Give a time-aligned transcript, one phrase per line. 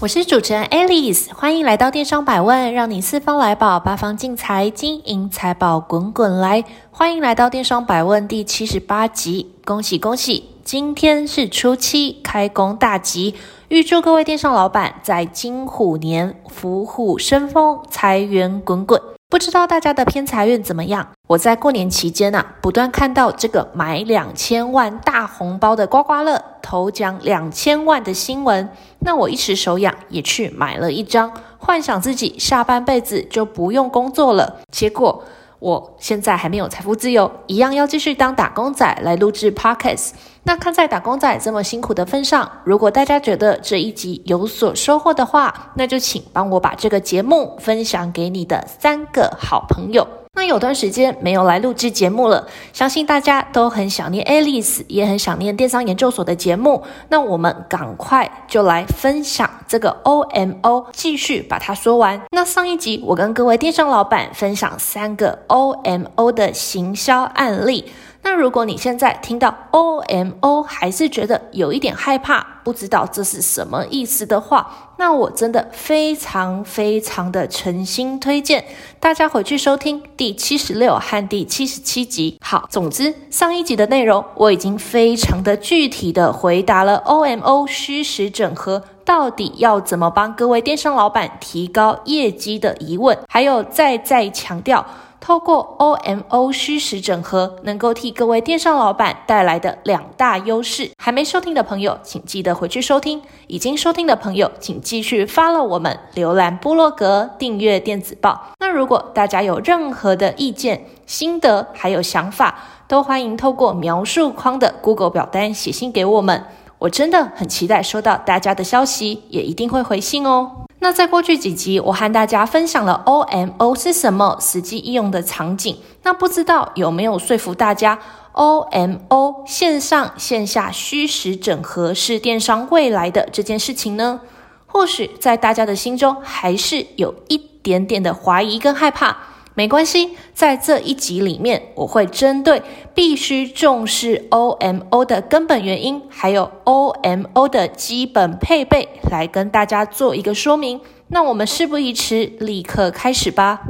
[0.00, 6.64] 我是主持人 Alice，欢迎来到电商百问，让你四方来宝，八方进财，金银财宝滚滚来。
[6.90, 10.44] 欢迎来到电商百问第七十八集，恭喜恭喜！
[10.64, 13.34] 今天是初七，开工大吉，
[13.68, 19.19] 预祝各位电商老板在金虎年福虎生风，财源滚滚。
[19.30, 21.06] 不知道大家的偏财运怎么样？
[21.28, 34.62] 我在过年期间啊，不断看到这个买两千万大红包的刮刮乐，头奖两千万的新闻，那我一时手痒，也去买了一张，幻想自己下半辈子就不用工作了。
[34.72, 35.22] 结果
[35.60, 40.10] 我现在还没有财富自由，一样要继续当打工仔来录制 Podcast。
[40.42, 50.19] 那看在打工仔这么辛苦的份上，如果大家觉得这一集有所收获的话，那就请帮我把这个节目分享给你的三个好朋友。
[50.32, 56.82] 那有段时间没有来录制节目了，相信大家都很想念 Alice，也很想念电商研究所的节目。
[57.08, 62.22] 那我们赶快就来分享这个 OMO，继续把它说完。
[62.30, 67.90] 那上一集我跟各位电商老板分享三个 OMO 的行销案例。
[68.22, 78.64] 那如果你现在听到 OMO 还是觉得有一点害怕，不知道这是什么意思的话，那我真的非常非常的诚心推荐
[79.00, 82.36] 大家回去收听第七十六和第七十七集。
[82.44, 94.86] 好，总之上一集的内容我已经非常的具体的回答了 OMO 虚实整合到底要怎么帮各位电商老板提高业绩的疑问，还有再再强调。
[95.20, 100.90] 透过 OMO 虚实整合，能够替各位电商老板带来的两大优势。
[100.96, 108.54] 还没收听的朋友，请记得回去收听；已经收听的朋友，请继续 follow 我们，浏览部落格，订阅电子报。
[108.58, 112.58] 那如果大家有任何的意见、心得，还有想法，
[112.88, 116.44] 都欢迎透过描述框的 Google 表单写信给我们。
[116.80, 120.50] 我真的很期待收到大家的消息，也一定会回信哦。
[120.78, 125.76] 那在过去几集，我和大家分享了 OMO 是什么，实际应用的场景。
[126.04, 127.98] 那不知道有没有说服大家
[128.32, 134.22] ，OMO 线上线下虚实整合是电商未来的这件事情呢？
[134.64, 139.18] 或许在大家的心中还是有一点点的怀疑跟害怕。
[139.54, 142.62] 没关系，在这一集里面，我会针对
[142.94, 150.80] 必须重视 OMO 的根本原因，还有 OMO 的基本配备，来跟大家做一个说明。
[151.08, 153.62] 那我们事不宜迟，立刻开始吧。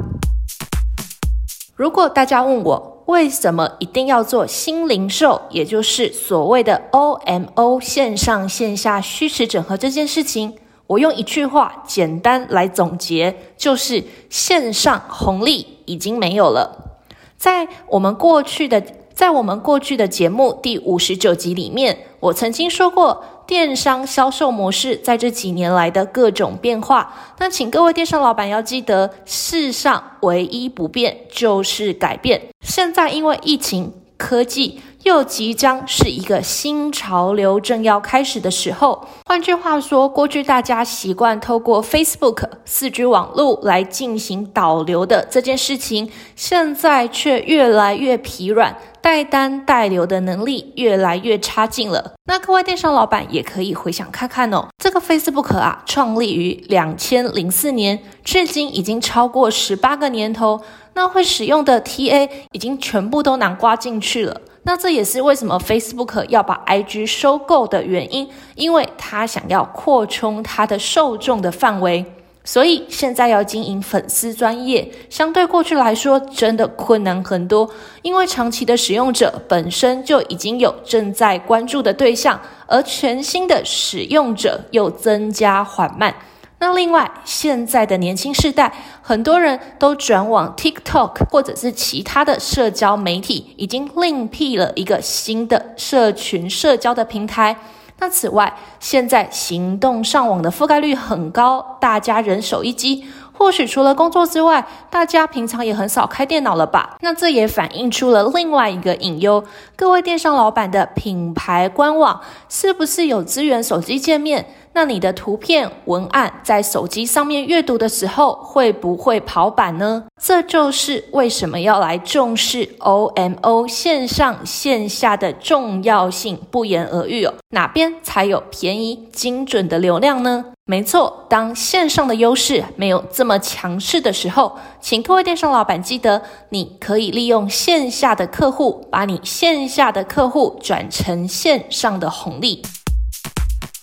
[1.75, 10.53] 如果大家问我为什么一定要做新零售，也就是所谓的 OMO 线上线下虚实整合这件事情，
[10.91, 16.99] 我用一句话简单来总结，就是线上红利已经没有了。
[17.37, 27.13] 在我们过去的，在我们过去的节目第五十九集里面，我曾经说过电商销售模式在这几年来的各种变化。
[27.39, 32.41] 那请各位电商老板要记得，世上唯一不变就是改变。
[32.65, 34.81] 现在因为疫情、科技。
[35.03, 39.07] 又即将是一个新潮流正要开始的时候。
[39.25, 52.13] 换句话说，过去大家习惯透过 Facebook 四 G 网络来进行导流的这件事情，现在却越来越疲软，带单带流的能力越来越差劲了。
[52.25, 60.61] 那各位电商老板也可以回想看看哦，这个 Facebook 啊，创立于两千零四年，至今已经超过十八个年头。
[60.93, 64.41] 那会使用的 TA 已经全部都囊括进去了。
[64.63, 72.05] 那这也是为什么 Facebook 要把 IG 收购的原因，因为他想要扩充它的受众的范围。
[72.43, 77.69] 所以现在要经营粉丝专业，相对过去来说真的困难很多，
[78.01, 86.11] 因为长期的使用者本身就已经有正在关注的对象，而全新的使用者又增加缓慢。
[86.61, 88.71] 那另外，现在的年轻世代，
[89.01, 97.57] 很多人都转往 TikTok 或者是其他的社交媒体，已经另辟了一个新的社群社交的平台。
[97.97, 103.05] 那此外，现在行动上网的覆盖率很高，大家人手一机。
[103.33, 106.97] 或许除了工作之外，大家平常也很少开电脑了吧？
[107.01, 109.43] 那这也反映出了另外一个隐忧：
[109.75, 114.45] 各位电商老板的品牌官网是不是有支援手机界面？
[114.73, 120.05] 那你的图片文案在手机上面阅读的时候会不会跑版呢？
[120.21, 127.33] 这就是为什么要来重视 OMO 线上线下的重要性，不言而喻哦。
[127.49, 130.45] 哪边才有便宜精准的流量呢？
[130.65, 142.61] 没错，当线上的优势没有这么强势的时候，请各位电商老板记得，你可以利用线下的客户，把你线下的客户转成线上的红利。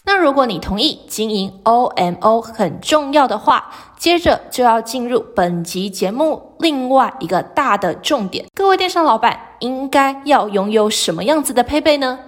[0.08, 8.46] 那如果你同意经营 OMO 很重要的话，接着就要进入本集节目另外一个大的重点。
[8.55, 12.20] 各位电商老板应该要拥有什么样子的配备呢？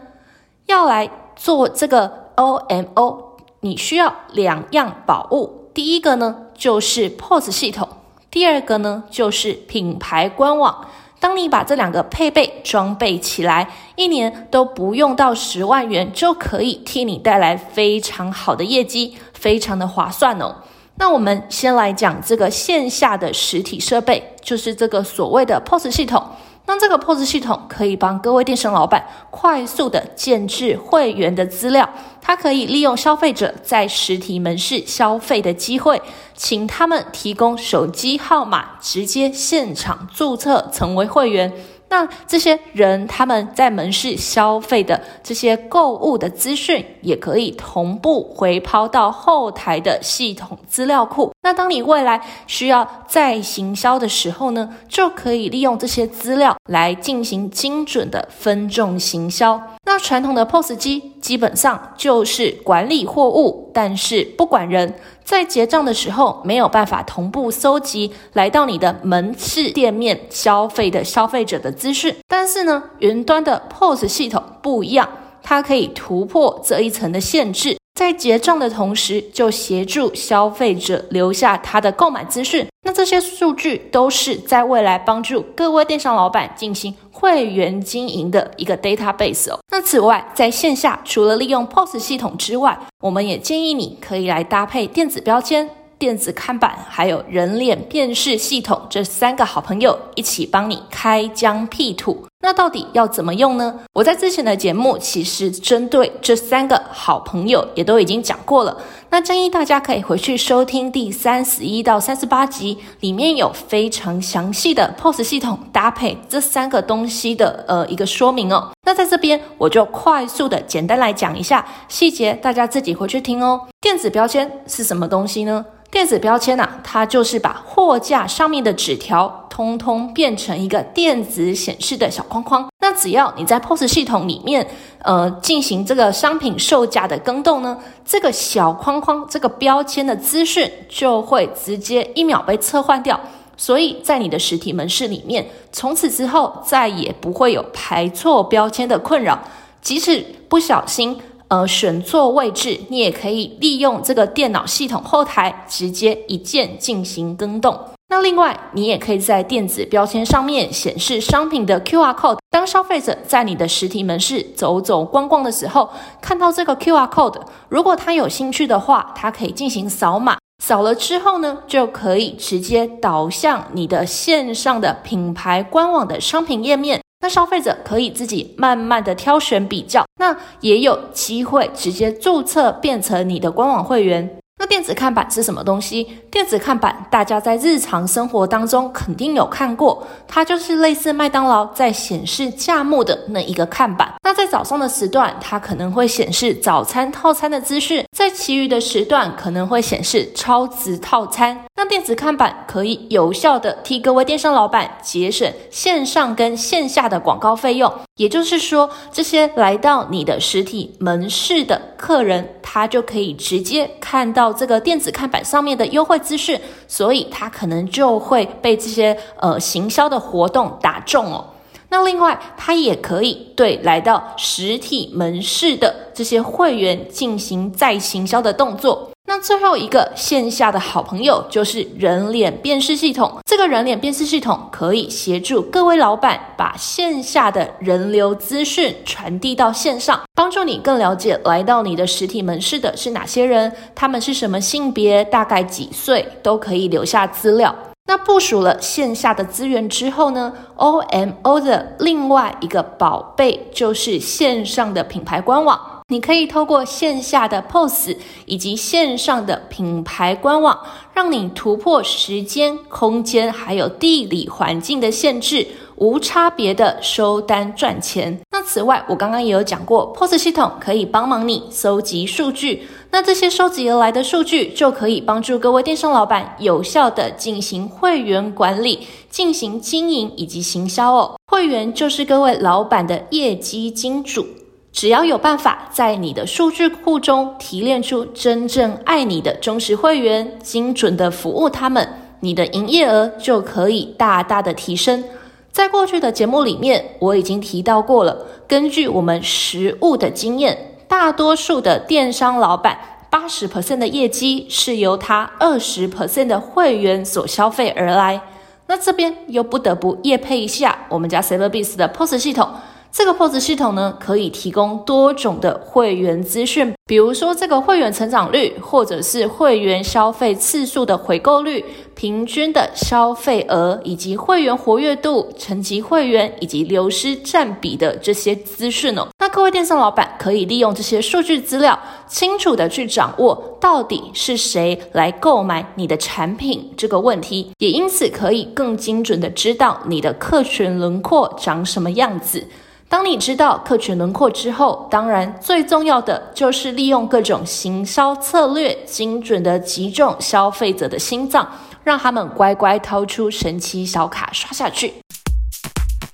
[0.67, 3.25] 要来做这个 OMO，
[3.61, 5.71] 你需要两样宝物。
[5.73, 7.88] 第一个呢，就是 POS 系统；
[8.31, 10.87] 第二个呢，就是品牌官网。
[11.21, 20.57] 当你把这两个配备装备起来，一年都不用到十万元，就可以替你带来非常好的业绩，非常的划算哦。
[20.97, 26.25] 那我们先来讲这个线下的实体设备，就是这个所谓的 POS 系统。
[26.73, 31.91] 那这个 POS 系统可以帮各位电商老板快速的建置会员的资料，
[32.23, 36.01] 它可以利用消费者在实体门市消费的机会，
[36.37, 41.53] 请他们提供手机号码，直接现场注册成为会员。
[41.91, 51.33] 那这些人他们在门市消费的这些购物的资讯，也可以同步回抛到后台的系统资料库。
[51.43, 59.61] 那当你未来需要再行销的时候呢，就可以利用这些资料来进行精准的分众行销。
[59.85, 64.95] 那传统的 POS 机基本上就是管理货物，但是不管人。
[65.31, 75.09] 在结账的时候没有办法同步搜集来到你的门市店面消费的消费者的资讯，但是呢，云端的 POS 系统不一样，
[75.41, 77.80] 它可以突破这一层的限制。
[77.95, 82.67] 在结账的同时，就协助消费者留下他的购买资讯。
[82.83, 89.59] 那这些数据都是在未来帮助各位电商老板进行会员经营的一个 database 哦。
[89.71, 95.69] 那此外，在线下除了利用 POS 系统之外，我们也建议你可以来搭配电子标签。
[95.99, 102.25] 电子看板还有人脸辨识系统，这三个好朋友一起帮你开疆辟土。
[102.43, 103.81] 那到底要怎么用呢？
[103.93, 108.77] 我在之前的节目其实针对这三个好朋友也都已经讲过了。
[109.11, 118.71] 那建议大家可以回去收听第三十一到三十八集，里面有非常详细的 POS 系统搭配这三个东西的呃一个说明哦。
[118.87, 123.69] 那在这边我就快速的简单来讲一下细节，大家自己回去听哦。
[123.81, 125.65] 电子标签是什么东西呢？
[125.91, 132.69] 电子标签啊，它就是把货架上面的纸条通通变成一个电子显示的小框框。
[132.79, 134.67] 那只要你在 POS 系统里面，
[135.03, 143.19] 呃，进行这个商品售价的更动呢，这个小框框这个标签的资讯就会直接一秒被撤换掉。
[143.57, 149.39] 所以在你的实体门市里面，从此之后再也不会有排错标签的困扰。
[149.83, 157.76] 即使不小心，呃，选错位置，你也可以利用这个电脑系统后台直接一键进行更动。
[158.08, 162.38] 那另外，你也可以在电子标签上面显示商品的 QR code。
[162.50, 170.38] 当消费者在你的实体门市走走逛逛的时候，看到这个 QR code，如果他有兴趣的话，他可以进行扫码。
[170.62, 177.00] 扫了之后呢，就可以直接导向你的线上的品牌官网的商品页面。
[177.21, 184.39] 那消费者可以自己慢慢的挑选比较，那也有机会直接注册变成你的官网会员。
[184.59, 186.07] 那电子看板是什么东西？
[186.31, 194.12] 电子看板大家在日常生活当中肯定有看过，它就是类似麦当劳在显示价目的那一个看板。
[194.23, 201.59] 那在早上的时段，它可能会显示早餐套餐的资讯；在其余的时段，可能会显示超值套餐。
[201.81, 207.91] 让电子看板可以有效的替各位电商老板节省线上跟线下的广告费用。
[208.17, 221.43] 也就是说，这些来到你的实体门市的客人，他就可以直接看到这个电子看板上面的优惠资讯，所以他可能就会被这些呃行销的活动打中哦。
[221.89, 229.10] 那另外，他也可以对来到实体门市的这些会员进行再行销的动作。
[229.33, 233.39] 那最后一个线下的好朋友就是人脸辨识系统。
[233.47, 247.73] 这个人脸辨识系统可以协助各位老板把线下的人流资讯传递到线上，帮助你更了解来到你的实体门市的是哪些人，他们是什么性别，大概几岁，都可以留下资料。
[248.09, 256.00] 那部署了线下的资源之后呢，OMO 的另外一个宝贝就是线上的品牌官网。
[256.11, 258.11] 你可以透过线下的 POS
[258.45, 260.76] 以及线上的品牌官网，
[261.14, 268.40] 让你突破时间、空间还有地理环境的限制，无差别的收单赚钱。
[268.50, 272.88] 那此外，我刚刚也有讲过，POS 系统可以帮忙你搜集数据。
[273.12, 281.37] 那这些收集而来的数据，就可以帮助各位电商老板有效地进行会员管理、进行经营以及行销哦。
[281.47, 284.45] 会员就是各位老板的业绩金主。
[284.92, 292.06] 只要有办法在你的数据库中提炼出真正爱你的忠实会员，精准的服务他们，
[292.40, 295.23] 你的营业额就可以大大的提升。
[295.70, 298.37] 在过去的节目里面，我已经提到过了。
[298.66, 302.99] 根据我们实务的经验，大多数的电商老板，
[303.30, 308.42] 八十 percent 的业绩是由他二十 percent 的会员所消费而来。
[308.88, 312.68] 那这边又不得不业配一下我们家 Cyberbiz 的 POS 系统。
[313.12, 329.26] 这个 POS 系统呢，可以提供多种的会员资讯，比如说这个会员成长率，或者是会员消费次数的回购率、平均的消费额，以及会员活跃度、层级会员以及流失占比的这些资讯哦。
[329.40, 331.99] 那各位电商老板可以利用这些数据资料，
[332.29, 342.64] 清楚地去掌握到底是谁来购买你的产品这个问题，也因此可以更精准地知道你的客群轮廓长什么样子。
[343.11, 351.69] 当你知道客群轮廓之后，当然最重要的就是利用各种行销策略，精准地击中消费者的心脏，
[352.05, 355.12] 让他们乖乖掏出神奇小卡刷下去。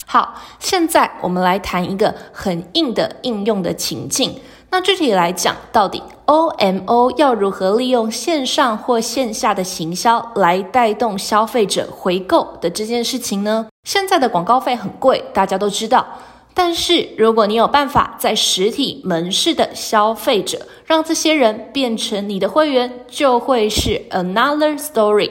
[0.05, 4.39] 好，现在我们来谈一个很硬的应用的情境。
[4.69, 13.67] 那具体来讲，到底 OMO 要如何利用线上或线下的行销来带动消费者回购的这件事情呢？
[13.85, 16.07] 现在的广告费很贵，大家都知道。
[16.59, 25.31] 但是，如果你有办法在实体门市的消费者，让这些人变成你的会员，就会是 another story。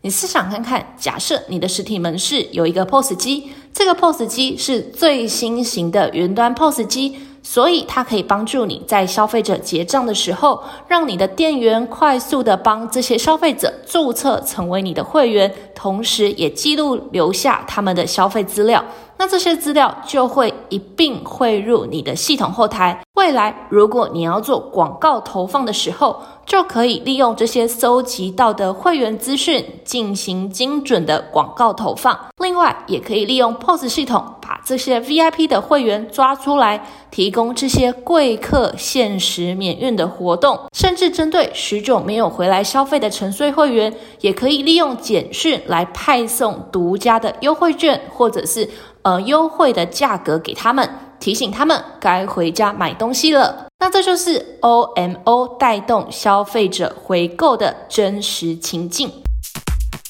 [0.00, 7.18] 你试想看看，假设你的实体门市有一个 POS 机，这个 POS 机是最新型的云端 POS 机。
[7.44, 18.84] 所以它可以帮助你在消费者结账的时候，让你的店员快速的帮这些消费者注册成为你的会员，同时也记录留下他们的消费资料。
[19.22, 23.00] 那这些资料就会一并汇入你的系统后台。
[23.14, 32.18] 未来如果你要做广告投放的时候，就可以利用这些搜集到的会员资讯进行精准的广告投放。
[32.38, 40.58] 另外，也可以利用 POS 系统把这些 VIP 的会员抓出来，提供这些贵客限时免运的活动。
[40.72, 48.68] 甚至针对许久没有回来消费的沉睡会员，也可以利用简讯来派送独家的优惠券，或者是
[49.02, 50.88] 呃优惠的价格给他们，
[51.20, 53.66] 提醒他们该回家买东西了。
[53.80, 59.10] 那这就是 OMO 带动消费者回购的真实情境。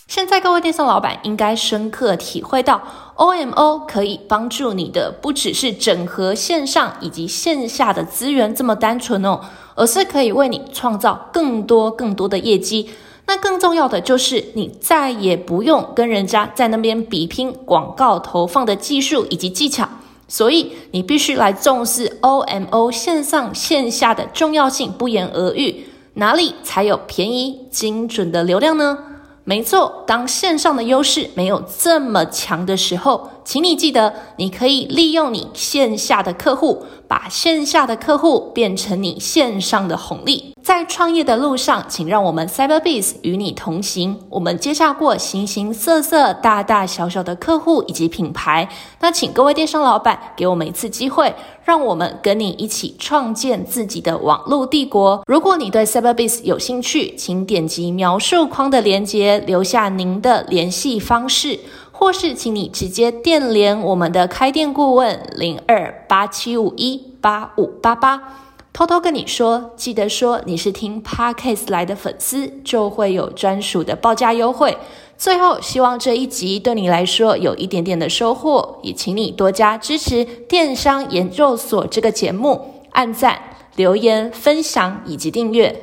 [0.07, 2.83] 现在各位电商老板应该深刻体会到
[3.17, 9.41] ，OMO 可以帮助你的不只是整合线上以及线下的资源这么单纯哦，
[9.75, 12.91] 而是可以为你创造更多更多的业绩。
[13.26, 19.88] 那更重要的就是，你再也不用跟人家在那边比拼广告投放的技术以及技巧。
[20.29, 25.85] 所以你必须来重视 OMO 线上线下的重要性，不言而喻。
[26.14, 28.99] 哪里才有便宜精准的流量呢？
[29.45, 40.55] 没错，当线上的优势没有这么强的时候，请你记得，你可以利用你线下的客户，把线下的客户变成你线上的红利。
[40.63, 44.17] 在创业的路上，请让我们 Cyberbiz 与你同行。
[44.31, 48.69] 我们接洽过形形色色、大大小小的客户以及品牌。
[49.01, 51.35] 那请各位电商老板给我们一次机会，
[51.65, 55.21] 让我们跟你一起创建自己的网络帝国。
[55.27, 61.59] 如果你对 Cyberbiz 有兴趣，请点击描述框的链接，留下您的联系方式，
[61.93, 68.41] 或是请你直接电联我们的开店顾问零二八七五一八五八八。
[68.73, 74.79] 偷偷跟你说，记得说你是听 Podcast 来的粉丝，就会有专属的报价优惠。
[75.19, 83.39] 最后，希望这一集对你来说有一点点的收获，也请你多加支持电商研究所这个节目，按赞、
[83.77, 85.83] 留言、分享以及订阅。